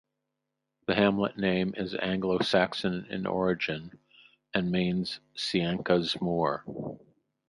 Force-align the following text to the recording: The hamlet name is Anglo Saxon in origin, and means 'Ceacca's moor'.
The 0.87 0.95
hamlet 0.95 1.37
name 1.37 1.75
is 1.77 1.93
Anglo 1.93 2.39
Saxon 2.39 3.05
in 3.11 3.27
origin, 3.27 3.99
and 4.51 4.71
means 4.71 5.19
'Ceacca's 5.35 6.19
moor'. 6.19 6.65